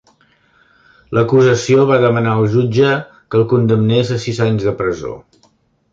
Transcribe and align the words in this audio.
L"acusació 1.15 1.83
va 1.91 1.99
demanar 2.05 2.33
al 2.37 2.49
jutge 2.55 2.95
que 3.11 3.41
el 3.41 3.47
condemnés 3.55 4.13
a 4.17 4.21
sis 4.25 4.41
anys 4.47 4.71
de 4.71 4.75
presó. 4.81 5.13